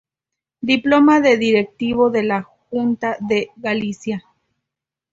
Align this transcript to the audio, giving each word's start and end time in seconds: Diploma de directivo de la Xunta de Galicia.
Diploma 0.61 1.19
de 1.19 1.37
directivo 1.37 2.09
de 2.09 2.23
la 2.23 2.41
Xunta 2.71 3.17
de 3.19 3.51
Galicia. 3.55 4.25